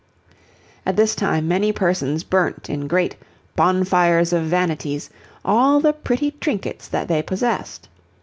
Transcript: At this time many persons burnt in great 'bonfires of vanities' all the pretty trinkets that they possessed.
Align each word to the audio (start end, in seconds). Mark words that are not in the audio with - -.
At 0.83 0.95
this 0.95 1.13
time 1.13 1.47
many 1.47 1.71
persons 1.71 2.23
burnt 2.23 2.71
in 2.71 2.87
great 2.87 3.15
'bonfires 3.55 4.33
of 4.33 4.45
vanities' 4.45 5.11
all 5.45 5.79
the 5.79 5.93
pretty 5.93 6.31
trinkets 6.31 6.87
that 6.87 7.07
they 7.07 7.21
possessed. 7.21 7.87